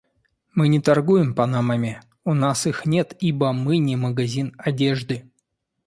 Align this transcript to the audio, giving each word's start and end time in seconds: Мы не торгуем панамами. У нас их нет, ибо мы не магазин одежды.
Мы 0.55 0.67
не 0.67 0.79
торгуем 0.79 1.35
панамами. 1.35 2.01
У 2.23 2.33
нас 2.33 2.65
их 2.65 2.87
нет, 2.87 3.15
ибо 3.19 3.53
мы 3.53 3.77
не 3.77 3.95
магазин 3.95 4.55
одежды. 4.57 5.29